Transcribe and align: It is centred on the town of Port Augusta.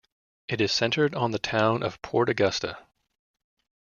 It 0.47 0.59
is 0.61 0.71
centred 0.71 1.13
on 1.13 1.29
the 1.29 1.37
town 1.37 1.83
of 1.83 2.01
Port 2.01 2.27
Augusta. 2.27 2.79